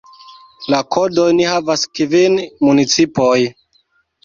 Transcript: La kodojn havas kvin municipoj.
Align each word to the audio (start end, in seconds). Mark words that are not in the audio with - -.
La 0.75 0.79
kodojn 0.97 1.43
havas 1.51 1.85
kvin 2.01 2.41
municipoj. 2.71 3.39